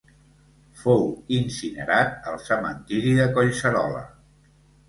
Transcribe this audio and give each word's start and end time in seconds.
Fou 0.83 1.03
incinerat 1.39 2.27
al 2.31 2.39
cementiri 2.47 3.15
de 3.21 3.31
Collserola. 3.37 4.03